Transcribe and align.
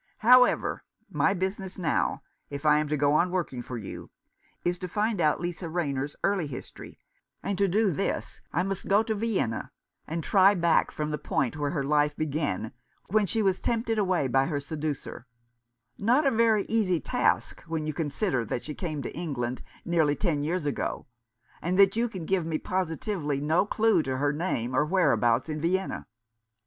However, 0.25 0.83
my 1.11 1.35
business 1.35 1.77
now, 1.77 2.23
if 2.49 2.65
I 2.65 2.79
am 2.79 2.87
to 2.87 2.97
go 2.97 3.13
on 3.13 3.29
working 3.29 3.61
for 3.61 3.77
you, 3.77 4.09
is 4.65 4.79
to 4.79 4.87
find 4.87 5.21
out 5.21 5.39
Lisa 5.39 5.69
Rayner's 5.69 6.15
early 6.23 6.47
history, 6.47 6.97
and 7.43 7.55
to 7.59 7.67
do 7.67 7.91
this 7.91 8.41
I 8.51 8.63
must 8.63 8.87
go 8.87 9.03
to 9.03 9.13
Vienna, 9.13 9.69
and 10.07 10.23
try 10.23 10.55
back 10.55 10.89
from 10.89 11.11
the 11.11 11.19
point 11.19 11.55
where 11.55 11.69
her 11.69 11.83
life 11.83 12.15
began 12.15 12.71
when 13.11 13.27
she 13.27 13.43
was 13.43 13.59
tempted 13.59 13.99
away 13.99 14.27
by 14.27 14.47
her 14.47 14.59
seducer: 14.59 15.27
not 15.99 16.25
a 16.25 16.31
very 16.31 16.63
easy 16.65 16.99
task, 16.99 17.61
when 17.67 17.85
you 17.85 17.93
consider 17.93 18.43
that 18.43 18.63
she 18.63 18.73
came 18.73 19.03
to 19.03 19.15
England 19.15 19.61
nearly 19.85 20.15
ten 20.15 20.43
years 20.43 20.65
ago, 20.65 21.05
and 21.61 21.77
that 21.77 21.95
you 21.95 22.09
can 22.09 22.25
give 22.25 22.43
me 22.43 22.57
positively 22.57 23.39
no 23.39 23.67
clue 23.67 24.01
to 24.01 24.17
her 24.17 24.33
name 24.33 24.75
or 24.75 24.83
whereabouts 24.83 25.47
in 25.47 25.61
Vienna. 25.61 26.07